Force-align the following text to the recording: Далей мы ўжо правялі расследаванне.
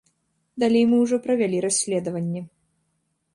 Далей 0.63 0.85
мы 0.93 1.01
ўжо 1.03 1.19
правялі 1.25 1.57
расследаванне. 1.67 2.41